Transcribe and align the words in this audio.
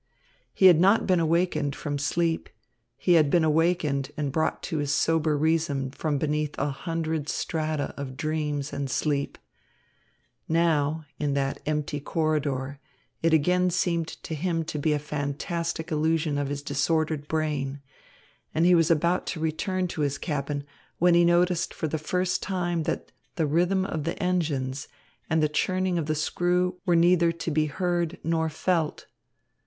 He 0.51 0.65
had 0.65 0.79
not 0.79 1.05
been 1.05 1.19
awakened 1.19 1.75
from 1.75 1.99
sleep; 1.99 2.49
he 2.97 3.13
had 3.13 3.29
been 3.29 3.43
awakened 3.43 4.09
and 4.17 4.31
brought 4.31 4.63
to 4.63 4.79
his 4.79 4.91
sober 4.91 5.37
reason 5.37 5.91
from 5.91 6.17
beneath 6.17 6.57
a 6.57 6.69
hundred 6.71 7.29
strata 7.29 7.93
of 7.97 8.17
dreams 8.17 8.73
and 8.73 8.89
sleep. 8.89 9.37
Now, 10.49 11.05
in 11.19 11.35
that 11.35 11.59
empty 11.67 11.99
corridor, 11.99 12.79
it 13.21 13.31
again 13.31 13.69
seemed 13.69 14.07
to 14.07 14.33
him 14.33 14.63
to 14.63 14.79
be 14.79 14.93
a 14.93 14.97
fantastic 14.97 15.91
illusion 15.91 16.39
of 16.39 16.47
his 16.47 16.63
disordered 16.63 17.27
brain; 17.27 17.79
and 18.55 18.65
he 18.65 18.73
was 18.73 18.89
about 18.89 19.27
to 19.27 19.39
return 19.39 19.87
to 19.89 20.01
his 20.01 20.17
cabin, 20.17 20.63
when 20.97 21.13
he 21.13 21.23
noticed 21.23 21.75
for 21.75 21.87
the 21.87 21.99
first 21.99 22.41
time 22.41 22.81
that 22.85 23.11
the 23.35 23.45
rhythm 23.45 23.85
of 23.85 24.05
the 24.05 24.17
engines 24.17 24.87
and 25.29 25.43
the 25.43 25.47
churning 25.47 25.99
of 25.99 26.07
the 26.07 26.15
screw 26.15 26.79
were 26.87 26.95
neither 26.95 27.31
to 27.31 27.51
be 27.51 27.67
heard 27.67 28.17
nor 28.23 28.49
felt. 28.49 29.05